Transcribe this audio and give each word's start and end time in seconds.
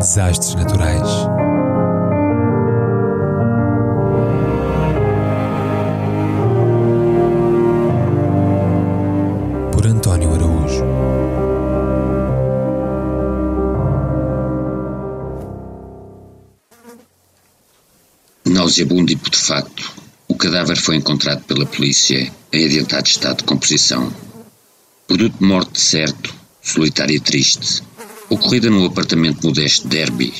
Desastres 0.00 0.54
naturais. 0.54 1.10
Por 9.70 9.86
António 9.86 10.32
Araújo. 10.32 10.84
Nauseabundo 18.46 19.12
e 19.12 19.16
putefacto, 19.16 19.92
o 20.28 20.34
cadáver 20.34 20.78
foi 20.78 20.96
encontrado 20.96 21.44
pela 21.44 21.66
polícia 21.66 22.32
em 22.50 22.64
adiantado 22.64 23.06
estado 23.06 23.36
de 23.40 23.44
composição. 23.44 24.10
Produto 25.06 25.36
de 25.38 25.44
morte 25.44 25.78
certo, 25.78 26.34
solitário 26.62 27.16
e 27.16 27.20
triste, 27.20 27.82
ocorrida 28.30 28.70
num 28.70 28.86
apartamento 28.86 29.44
modesto 29.44 29.88
de 29.88 29.96
Derby, 29.96 30.32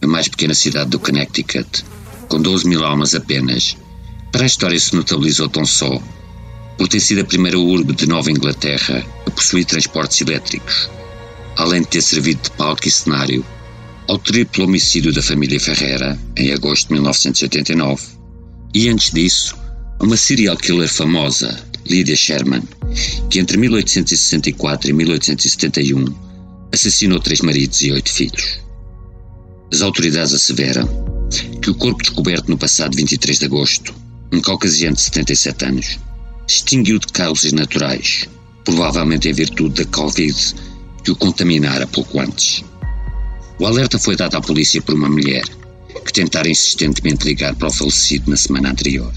a 0.00 0.06
mais 0.06 0.28
pequena 0.28 0.54
cidade 0.54 0.90
do 0.90 1.00
Connecticut, 1.00 1.84
com 2.28 2.40
12 2.40 2.68
mil 2.68 2.84
almas 2.84 3.14
apenas. 3.14 3.76
Para 4.30 4.44
a 4.44 4.46
história 4.46 4.78
se 4.78 4.94
notabilizou 4.94 5.48
tão 5.48 5.66
só 5.66 6.00
por 6.78 6.88
ter 6.88 7.00
sido 7.00 7.22
a 7.22 7.24
primeira 7.24 7.58
urbe 7.58 7.94
de 7.94 8.06
Nova 8.06 8.30
Inglaterra 8.30 9.04
a 9.26 9.30
possuir 9.30 9.64
transportes 9.64 10.20
elétricos, 10.20 10.88
além 11.56 11.82
de 11.82 11.88
ter 11.88 12.02
servido 12.02 12.42
de 12.42 12.50
palco 12.52 12.86
e 12.86 12.90
cenário 12.90 13.44
ao 14.08 14.18
triplo 14.18 14.64
homicídio 14.64 15.12
da 15.12 15.22
família 15.22 15.58
Ferreira, 15.58 16.16
em 16.36 16.52
agosto 16.52 16.88
de 16.88 16.94
1989, 16.94 18.02
e 18.72 18.88
antes 18.88 19.10
disso, 19.10 19.56
uma 20.00 20.16
serial 20.16 20.56
killer 20.56 20.88
famosa, 20.88 21.58
Lydia 21.86 22.14
Sherman, 22.14 22.62
que 23.30 23.40
entre 23.40 23.56
1864 23.56 24.90
e 24.90 24.92
1871 24.92 26.26
assassinou 26.76 27.18
três 27.18 27.40
maridos 27.40 27.80
e 27.82 27.90
oito 27.90 28.12
filhos. 28.12 28.60
As 29.72 29.82
autoridades 29.82 30.34
asseveram 30.34 30.86
que 31.60 31.70
o 31.70 31.74
corpo 31.74 32.02
descoberto 32.02 32.48
no 32.48 32.58
passado 32.58 32.94
23 32.94 33.38
de 33.38 33.44
agosto, 33.46 33.94
um 34.32 34.40
caucasiano 34.40 34.94
de 34.94 35.02
77 35.02 35.64
anos, 35.64 35.98
extinguiu 36.46 36.98
de 36.98 37.08
causas 37.08 37.52
naturais, 37.52 38.28
provavelmente 38.64 39.28
em 39.28 39.32
virtude 39.32 39.82
da 39.82 39.90
Covid 39.90 40.54
que 41.02 41.10
o 41.10 41.16
contaminara 41.16 41.86
pouco 41.86 42.20
antes. 42.20 42.62
O 43.58 43.66
alerta 43.66 43.98
foi 43.98 44.14
dado 44.14 44.36
à 44.36 44.40
polícia 44.40 44.82
por 44.82 44.94
uma 44.94 45.08
mulher 45.08 45.44
que 46.04 46.12
tentara 46.12 46.48
insistentemente 46.48 47.26
ligar 47.26 47.54
para 47.54 47.68
o 47.68 47.72
falecido 47.72 48.30
na 48.30 48.36
semana 48.36 48.70
anterior. 48.70 49.12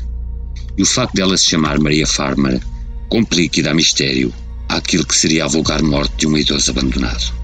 E 0.78 0.82
o 0.82 0.86
facto 0.86 1.14
dela 1.14 1.38
se 1.38 1.46
chamar 1.46 1.78
Maria 1.80 2.08
Farmer 2.08 2.62
complica 3.10 3.60
e 3.60 3.64
dá 3.64 3.74
mistério 3.74 4.34
àquilo 4.70 5.06
que 5.06 5.16
seria 5.16 5.46
a 5.46 5.48
vulgar 5.48 5.84
morte 5.84 6.16
de 6.18 6.28
um 6.28 6.38
idoso 6.38 6.72
abandonado. 6.72 7.40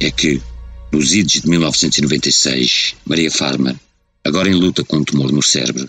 É 0.00 0.10
que, 0.10 0.40
nos 0.92 1.14
idos 1.14 1.42
de 1.42 1.48
1996, 1.48 2.94
Maria 3.06 3.30
Farmer, 3.30 3.76
agora 4.24 4.48
em 4.48 4.54
luta 4.54 4.84
com 4.84 4.98
um 4.98 5.04
tumor 5.04 5.32
no 5.32 5.42
cérebro, 5.42 5.88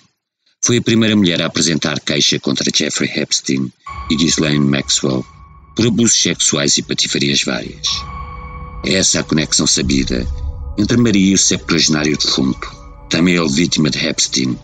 foi 0.63 0.77
a 0.77 0.81
primeira 0.81 1.15
mulher 1.15 1.41
a 1.41 1.45
apresentar 1.45 1.99
queixa 1.99 2.39
contra 2.39 2.71
Jeffrey 2.75 3.11
Epstein 3.15 3.71
e 4.09 4.15
Ghislaine 4.15 4.65
Maxwell 4.65 5.25
por 5.75 5.87
abusos 5.87 6.19
sexuais 6.19 6.77
e 6.77 6.81
patifarias 6.81 7.43
várias. 7.43 7.87
É 8.85 8.93
essa 8.93 9.19
a 9.19 9.23
conexão 9.23 9.67
sabida 9.67 10.27
entre 10.77 10.97
Maria 10.97 11.31
e 11.31 11.33
o 11.33 11.37
septuagenário 11.37 12.17
defunto, 12.17 12.67
também 13.09 13.35
ele 13.35 13.47
vítima 13.47 13.89
de 13.89 14.05
Epstein, 14.05 14.57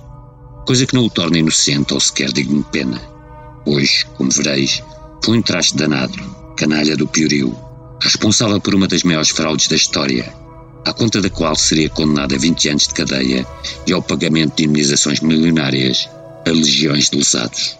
coisa 0.65 0.85
que 0.85 0.93
não 0.93 1.05
o 1.05 1.09
torna 1.09 1.37
inocente 1.37 1.93
ou 1.93 1.99
sequer 1.99 2.31
digno 2.31 2.63
de 2.63 2.69
pena, 2.69 2.99
pois, 3.63 4.03
como 4.15 4.31
vereis, 4.31 4.81
foi 5.23 5.37
um 5.37 5.41
traste 5.41 5.75
danado, 5.77 6.17
canalha 6.57 6.97
do 6.97 7.07
piorio, 7.07 7.55
responsável 8.01 8.59
por 8.59 8.73
uma 8.73 8.87
das 8.87 9.03
maiores 9.03 9.29
fraudes 9.29 9.67
da 9.67 9.75
história, 9.75 10.33
à 10.85 10.91
conta 10.91 11.21
da 11.21 11.29
qual 11.29 11.55
seria 11.55 11.89
condenado 11.89 12.33
a 12.33 12.37
20 12.37 12.69
anos 12.69 12.87
de 12.87 12.93
cadeia 12.93 13.47
e 13.85 13.93
ao 13.93 14.01
pagamento 14.01 14.55
de 14.57 14.63
indemnizações 14.63 15.19
milionárias 15.21 16.09
a 16.45 16.49
legiões 16.49 17.09
de 17.09 17.17
lesados. 17.17 17.77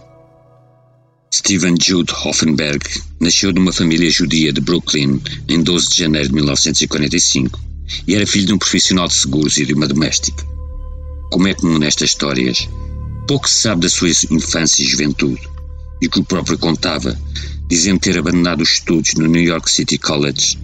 Stephen 1.33 1.75
Jude 1.81 2.13
Hoffenberg 2.13 2.85
nasceu 3.19 3.51
numa 3.51 3.73
família 3.73 4.11
judia 4.11 4.53
de 4.53 4.61
Brooklyn 4.61 5.19
em 5.47 5.63
12 5.63 5.89
de 5.89 5.97
janeiro 5.97 6.27
de 6.27 6.35
1945 6.35 7.59
e 8.07 8.15
era 8.15 8.27
filho 8.27 8.45
de 8.45 8.53
um 8.53 8.57
profissional 8.57 9.07
de 9.07 9.15
seguros 9.15 9.57
e 9.57 9.65
de 9.65 9.73
uma 9.73 9.87
doméstica. 9.87 10.45
Como 11.31 11.47
é 11.47 11.53
comum 11.53 11.79
nestas 11.79 12.11
histórias, 12.11 12.69
pouco 13.27 13.49
se 13.49 13.61
sabe 13.61 13.81
da 13.81 13.89
sua 13.89 14.09
infância 14.09 14.83
e 14.83 14.87
juventude, 14.87 15.41
e 16.01 16.09
que 16.09 16.19
o 16.19 16.23
próprio 16.23 16.57
contava, 16.57 17.17
dizendo 17.67 17.99
ter 17.99 18.17
abandonado 18.17 18.61
os 18.61 18.71
estudos 18.71 19.13
no 19.13 19.27
New 19.27 19.43
York 19.43 19.69
City 19.69 19.97
College 19.97 20.57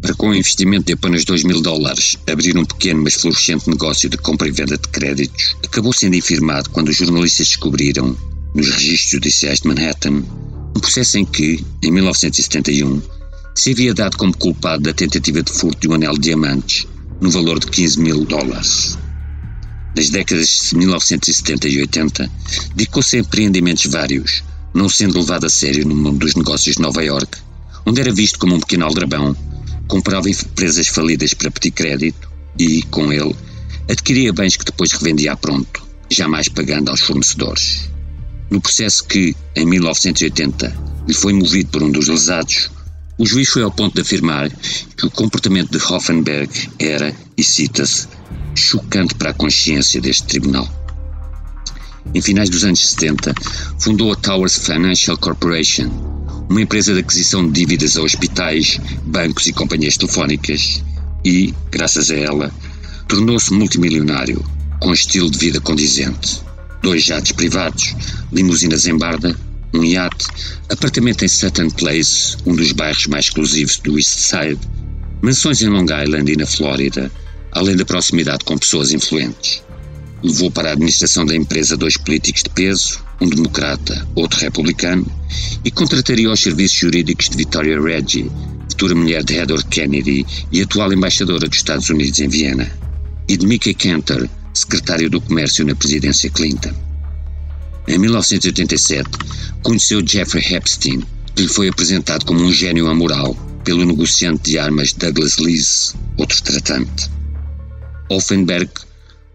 para, 0.00 0.14
com 0.14 0.30
um 0.30 0.34
investimento 0.34 0.86
de 0.86 0.94
apenas 0.94 1.24
2 1.24 1.44
mil 1.44 1.60
dólares, 1.60 2.18
abrir 2.28 2.56
um 2.56 2.64
pequeno 2.64 3.02
mas 3.02 3.14
florescente 3.14 3.70
negócio 3.70 4.08
de 4.08 4.16
compra 4.16 4.48
e 4.48 4.50
venda 4.50 4.76
de 4.76 4.88
créditos, 4.88 5.56
acabou 5.64 5.92
sendo 5.92 6.16
infirmado 6.16 6.70
quando 6.70 6.88
os 6.88 6.96
jornalistas 6.96 7.48
descobriram 7.48 8.16
nos 8.54 8.68
registros 8.68 9.12
judiciais 9.12 9.60
de 9.60 9.68
Manhattan, 9.68 10.24
um 10.76 10.80
processo 10.80 11.18
em 11.18 11.24
que, 11.24 11.64
em 11.82 11.92
1971, 11.92 13.00
se 13.54 13.70
havia 13.70 13.94
dado 13.94 14.16
como 14.16 14.36
culpado 14.36 14.82
da 14.82 14.92
tentativa 14.92 15.42
de 15.42 15.52
furto 15.52 15.80
de 15.80 15.88
um 15.88 15.94
anel 15.94 16.14
de 16.14 16.20
diamantes 16.20 16.86
no 17.20 17.30
valor 17.30 17.60
de 17.60 17.66
15 17.68 18.00
mil 18.00 18.24
dólares. 18.24 18.98
Nas 19.94 20.10
décadas 20.10 20.70
de 20.70 20.76
1970 20.76 21.68
e 21.68 21.80
80, 21.82 22.30
dedicou-se 22.74 23.16
a 23.16 23.20
empreendimentos 23.20 23.86
vários, 23.86 24.42
não 24.74 24.88
sendo 24.88 25.20
levado 25.20 25.46
a 25.46 25.50
sério 25.50 25.86
no 25.86 25.94
mundo 25.94 26.18
dos 26.18 26.34
negócios 26.34 26.76
de 26.76 26.82
Nova 26.82 27.02
York, 27.02 27.38
onde 27.86 28.00
era 28.00 28.12
visto 28.12 28.38
como 28.38 28.54
um 28.54 28.60
pequeno 28.60 28.86
aldrabão, 28.86 29.36
comprava 29.86 30.30
empresas 30.30 30.88
falidas 30.88 31.34
para 31.34 31.50
pedir 31.50 31.72
crédito 31.72 32.30
e, 32.58 32.82
com 32.84 33.12
ele, 33.12 33.34
adquiria 33.90 34.32
bens 34.32 34.56
que 34.56 34.64
depois 34.64 34.92
revendia 34.92 35.32
a 35.32 35.36
pronto, 35.36 35.82
jamais 36.10 36.48
pagando 36.48 36.90
aos 36.90 37.00
fornecedores. 37.00 37.90
No 38.50 38.60
processo 38.60 39.04
que, 39.04 39.36
em 39.56 39.66
1980, 39.66 40.74
lhe 41.06 41.14
foi 41.14 41.32
movido 41.32 41.70
por 41.70 41.82
um 41.82 41.90
dos 41.90 42.08
lesados, 42.08 42.70
o 43.18 43.26
juiz 43.26 43.48
foi 43.48 43.62
ao 43.62 43.70
ponto 43.70 43.94
de 43.94 44.00
afirmar 44.00 44.50
que 44.96 45.06
o 45.06 45.10
comportamento 45.10 45.70
de 45.70 45.84
Hoffenberg 45.84 46.50
era, 46.78 47.14
e 47.36 47.44
cita-se, 47.44 48.08
chocante 48.54 49.14
para 49.14 49.30
a 49.30 49.34
consciência 49.34 50.00
deste 50.00 50.26
tribunal. 50.26 50.81
Em 52.14 52.20
finais 52.20 52.50
dos 52.50 52.64
anos 52.64 52.80
70, 52.90 53.34
fundou 53.78 54.12
a 54.12 54.16
Towers 54.16 54.58
Financial 54.58 55.16
Corporation, 55.16 55.88
uma 56.48 56.60
empresa 56.60 56.92
de 56.92 57.00
aquisição 57.00 57.46
de 57.46 57.60
dívidas 57.60 57.96
a 57.96 58.02
hospitais, 58.02 58.78
bancos 59.04 59.46
e 59.46 59.52
companhias 59.52 59.96
telefónicas, 59.96 60.82
e, 61.24 61.54
graças 61.70 62.10
a 62.10 62.16
ela, 62.16 62.52
tornou-se 63.08 63.52
multimilionário, 63.52 64.44
com 64.80 64.92
estilo 64.92 65.30
de 65.30 65.38
vida 65.38 65.60
condizente 65.60 66.42
dois 66.82 67.04
jatos 67.04 67.32
privados, 67.32 67.94
limusinas 68.32 68.86
em 68.86 68.98
Barda, 68.98 69.38
um 69.72 69.84
iate, 69.84 70.26
apartamento 70.68 71.24
em 71.24 71.28
Sutton 71.28 71.70
Place, 71.70 72.36
um 72.44 72.54
dos 72.54 72.72
bairros 72.72 73.06
mais 73.06 73.26
exclusivos 73.26 73.78
do 73.78 73.96
East 73.96 74.18
Side, 74.18 74.58
mansões 75.22 75.62
em 75.62 75.68
Long 75.68 75.84
Island 75.84 76.30
e 76.30 76.36
na 76.36 76.44
Flórida, 76.44 77.10
além 77.52 77.76
da 77.76 77.84
proximidade 77.84 78.44
com 78.44 78.58
pessoas 78.58 78.92
influentes. 78.92 79.62
Levou 80.22 80.50
para 80.50 80.68
a 80.68 80.72
administração 80.72 81.26
da 81.26 81.34
empresa 81.34 81.76
dois 81.76 81.96
políticos 81.96 82.44
de 82.44 82.50
peso, 82.50 83.02
um 83.20 83.28
democrata, 83.28 84.06
outro 84.14 84.40
republicano, 84.40 85.04
e 85.64 85.70
contrataria 85.70 86.30
os 86.30 86.40
serviços 86.40 86.78
jurídicos 86.78 87.28
de 87.28 87.36
Victoria 87.36 87.80
Reggie, 87.80 88.30
futura 88.70 88.94
mulher 88.94 89.24
de 89.24 89.34
Edward 89.34 89.64
Kennedy 89.66 90.24
e 90.52 90.62
atual 90.62 90.92
embaixadora 90.92 91.48
dos 91.48 91.58
Estados 91.58 91.90
Unidos 91.90 92.20
em 92.20 92.28
Viena, 92.28 92.70
e 93.28 93.36
de 93.36 93.46
Mickey 93.46 93.74
Cantor, 93.74 94.28
secretário 94.54 95.10
do 95.10 95.20
Comércio 95.20 95.66
na 95.66 95.74
presidência 95.74 96.30
Clinton. 96.30 96.72
Em 97.88 97.98
1987, 97.98 99.08
conheceu 99.62 100.06
Jeffrey 100.06 100.54
Epstein, 100.54 101.02
que 101.34 101.42
lhe 101.42 101.48
foi 101.48 101.68
apresentado 101.68 102.24
como 102.24 102.42
um 102.42 102.52
gênio 102.52 102.86
amoral 102.86 103.34
pelo 103.64 103.84
negociante 103.84 104.50
de 104.50 104.58
armas 104.58 104.92
Douglas 104.92 105.38
Lees, 105.38 105.94
outro 106.16 106.40
tratante. 106.42 107.10
Offenberg 108.08 108.70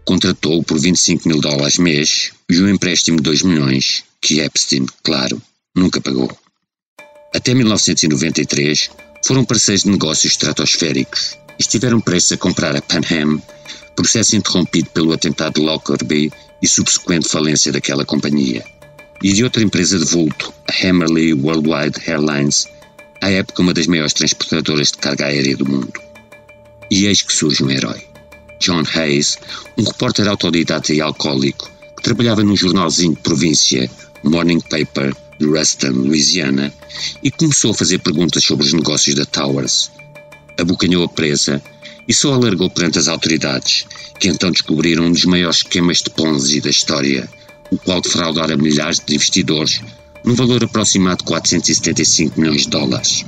contratou-o 0.08 0.62
por 0.62 0.78
25 0.78 1.28
mil 1.28 1.38
dólares 1.38 1.76
mês 1.76 2.32
e 2.48 2.58
um 2.62 2.68
empréstimo 2.70 3.18
de 3.18 3.24
2 3.24 3.42
milhões, 3.42 4.04
que 4.22 4.40
Epstein, 4.40 4.86
claro, 5.02 5.38
nunca 5.76 6.00
pagou. 6.00 6.34
Até 7.34 7.52
1993, 7.52 8.88
foram 9.22 9.44
parceiros 9.44 9.82
de 9.82 9.90
negócios 9.90 10.32
estratosféricos 10.32 11.36
estiveram 11.58 12.00
prestes 12.00 12.32
a 12.32 12.38
comprar 12.38 12.74
a 12.74 12.80
Pan 12.80 13.02
Am, 13.10 13.42
processo 13.94 14.34
interrompido 14.34 14.88
pelo 14.94 15.12
atentado 15.12 15.56
de 15.56 15.60
Lockerbie 15.60 16.32
e 16.62 16.66
subsequente 16.66 17.28
falência 17.28 17.70
daquela 17.70 18.06
companhia, 18.06 18.64
e 19.22 19.34
de 19.34 19.44
outra 19.44 19.62
empresa 19.62 19.98
de 19.98 20.06
vulto, 20.06 20.54
a 20.70 20.88
Hammerley 20.88 21.34
Worldwide 21.34 22.00
Airlines, 22.06 22.66
à 23.20 23.28
época 23.28 23.60
uma 23.60 23.74
das 23.74 23.86
maiores 23.86 24.14
transportadoras 24.14 24.90
de 24.90 24.96
carga 24.96 25.26
aérea 25.26 25.54
do 25.54 25.68
mundo. 25.68 26.00
E 26.90 27.04
eis 27.04 27.20
que 27.20 27.34
surge 27.34 27.62
um 27.62 27.70
herói. 27.70 28.08
John 28.58 28.82
Hayes, 28.94 29.38
um 29.76 29.84
repórter 29.84 30.28
autodidata 30.28 30.92
e 30.92 31.00
alcoólico 31.00 31.70
que 31.96 32.02
trabalhava 32.02 32.44
num 32.44 32.56
jornalzinho 32.56 33.14
de 33.14 33.20
província, 33.20 33.90
Morning 34.22 34.60
Paper, 34.60 35.14
de 35.38 35.46
Ruston, 35.46 35.90
Louisiana, 35.90 36.72
e 37.22 37.30
começou 37.30 37.72
a 37.72 37.74
fazer 37.74 37.98
perguntas 37.98 38.44
sobre 38.44 38.66
os 38.66 38.72
negócios 38.72 39.14
da 39.14 39.24
Towers. 39.24 39.90
Abocanhou 40.58 41.04
a 41.04 41.08
presa 41.08 41.62
e 42.06 42.14
só 42.14 42.34
alargou 42.34 42.70
perante 42.70 42.98
as 42.98 43.08
autoridades, 43.08 43.86
que 44.18 44.28
então 44.28 44.50
descobriram 44.50 45.04
um 45.04 45.12
dos 45.12 45.24
maiores 45.24 45.58
esquemas 45.58 45.98
de 45.98 46.10
Ponzi 46.10 46.60
da 46.60 46.70
história, 46.70 47.28
o 47.70 47.76
qual 47.76 48.00
defraudara 48.00 48.56
milhares 48.56 49.00
de 49.04 49.14
investidores, 49.14 49.80
num 50.24 50.34
valor 50.34 50.64
aproximado 50.64 51.18
de 51.18 51.24
475 51.24 52.40
milhões 52.40 52.62
de 52.62 52.70
dólares. 52.70 53.24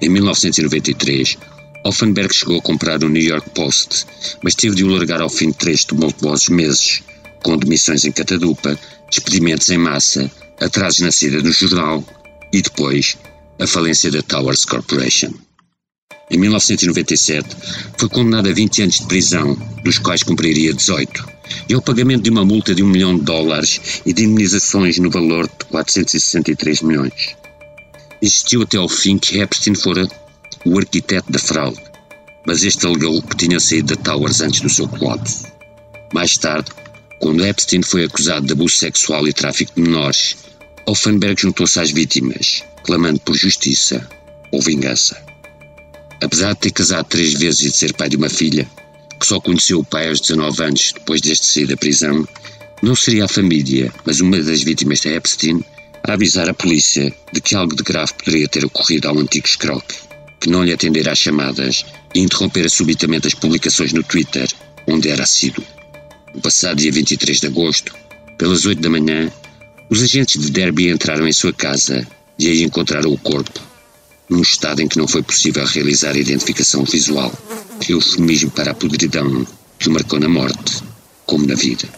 Em 0.00 0.08
1993, 0.08 1.38
Offenberg 1.84 2.34
chegou 2.34 2.58
a 2.58 2.62
comprar 2.62 3.04
o 3.04 3.08
New 3.08 3.22
York 3.22 3.50
Post, 3.50 4.06
mas 4.42 4.54
teve 4.54 4.74
de 4.74 4.84
o 4.84 4.88
largar 4.88 5.20
ao 5.20 5.28
fim 5.28 5.50
de 5.50 5.58
três 5.58 5.84
tumultuosos 5.84 6.48
meses, 6.48 7.02
com 7.42 7.58
demissões 7.58 8.06
em 8.06 8.12
catadupa, 8.12 8.78
despedimentos 9.10 9.68
em 9.68 9.76
massa, 9.76 10.30
atrasos 10.60 11.00
na 11.00 11.12
saída 11.12 11.42
do 11.42 11.52
jornal 11.52 12.02
e 12.52 12.62
depois 12.62 13.18
a 13.60 13.66
falência 13.66 14.10
da 14.10 14.22
Towers 14.22 14.64
Corporation. 14.64 15.32
Em 16.30 16.38
1997, 16.38 17.48
foi 17.98 18.08
condenado 18.08 18.48
a 18.48 18.52
20 18.52 18.82
anos 18.82 19.00
de 19.00 19.06
prisão, 19.06 19.54
dos 19.84 19.98
quais 19.98 20.22
cumpriria 20.22 20.72
18, 20.72 21.22
e 21.68 21.74
ao 21.74 21.82
pagamento 21.82 22.22
de 22.22 22.30
uma 22.30 22.46
multa 22.46 22.74
de 22.74 22.82
1 22.82 22.86
milhão 22.86 23.18
de 23.18 23.24
dólares 23.24 24.00
e 24.06 24.12
de 24.12 24.24
indemnizações 24.24 24.98
no 24.98 25.10
valor 25.10 25.46
de 25.46 25.66
463 25.66 26.80
milhões. 26.80 27.36
Existiu 28.22 28.62
até 28.62 28.78
ao 28.78 28.88
fim 28.88 29.18
que 29.18 29.38
Epstein 29.38 29.74
fora 29.74 30.08
o 30.64 30.78
arquiteto 30.78 31.30
da 31.30 31.38
fraude, 31.38 31.80
mas 32.46 32.62
este 32.62 32.86
alegou 32.86 33.22
que 33.22 33.36
tinha 33.36 33.60
saído 33.60 33.94
da 33.94 34.02
Towers 34.02 34.40
antes 34.40 34.60
do 34.60 34.68
seu 34.68 34.88
colapso. 34.88 35.44
Mais 36.12 36.36
tarde, 36.38 36.70
quando 37.20 37.44
Epstein 37.44 37.82
foi 37.82 38.04
acusado 38.04 38.46
de 38.46 38.52
abuso 38.52 38.76
sexual 38.76 39.26
e 39.26 39.32
tráfico 39.32 39.72
de 39.74 39.82
menores, 39.82 40.36
Offenberg 40.86 41.40
juntou-se 41.40 41.80
às 41.80 41.90
vítimas, 41.90 42.62
clamando 42.84 43.18
por 43.20 43.34
justiça 43.34 44.06
ou 44.52 44.60
vingança. 44.60 45.20
Apesar 46.22 46.52
de 46.52 46.60
ter 46.60 46.70
casado 46.70 47.06
três 47.06 47.32
vezes 47.34 47.62
e 47.62 47.70
de 47.70 47.76
ser 47.76 47.94
pai 47.94 48.08
de 48.08 48.16
uma 48.16 48.28
filha, 48.28 48.68
que 49.18 49.26
só 49.26 49.40
conheceu 49.40 49.80
o 49.80 49.84
pai 49.84 50.08
aos 50.08 50.20
19 50.20 50.62
anos 50.62 50.92
depois 50.92 51.20
deste 51.20 51.46
sair 51.46 51.66
da 51.66 51.76
prisão, 51.76 52.26
não 52.82 52.94
seria 52.94 53.24
a 53.24 53.28
família, 53.28 53.92
mas 54.04 54.20
uma 54.20 54.38
das 54.38 54.62
vítimas 54.62 55.00
de 55.00 55.08
Epstein, 55.08 55.64
a 56.06 56.12
avisar 56.12 56.48
a 56.48 56.54
polícia 56.54 57.12
de 57.32 57.40
que 57.40 57.54
algo 57.54 57.74
de 57.74 57.82
grave 57.82 58.12
poderia 58.12 58.46
ter 58.46 58.64
ocorrido 58.64 59.08
ao 59.08 59.18
antigo 59.18 59.48
Scrock, 59.48 59.94
que 60.44 60.50
não 60.50 60.62
lhe 60.62 60.74
atendera 60.74 61.10
às 61.10 61.18
chamadas 61.18 61.86
e 62.14 62.20
interrompera 62.20 62.68
subitamente 62.68 63.26
as 63.26 63.32
publicações 63.32 63.94
no 63.94 64.02
Twitter, 64.02 64.46
onde 64.86 65.08
era 65.08 65.22
assíduo. 65.22 65.64
No 66.34 66.42
passado 66.42 66.76
dia 66.76 66.92
23 66.92 67.40
de 67.40 67.46
agosto, 67.46 67.94
pelas 68.36 68.66
8 68.66 68.78
da 68.82 68.90
manhã, 68.90 69.32
os 69.88 70.02
agentes 70.02 70.38
de 70.38 70.50
Derby 70.50 70.90
entraram 70.90 71.26
em 71.26 71.32
sua 71.32 71.50
casa 71.50 72.06
e 72.38 72.46
aí 72.46 72.62
encontraram 72.62 73.10
o 73.10 73.16
corpo, 73.16 73.58
num 74.28 74.42
estado 74.42 74.82
em 74.82 74.86
que 74.86 74.98
não 74.98 75.08
foi 75.08 75.22
possível 75.22 75.64
realizar 75.64 76.10
a 76.10 76.18
identificação 76.18 76.84
visual, 76.84 77.32
eufemismo 77.88 78.50
para 78.50 78.72
a 78.72 78.74
podridão 78.74 79.46
que 79.78 79.88
o 79.88 79.92
marcou 79.92 80.20
na 80.20 80.28
morte, 80.28 80.82
como 81.24 81.46
na 81.46 81.54
vida. 81.54 81.88